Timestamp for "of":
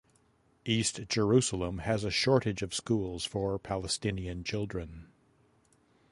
2.63-2.73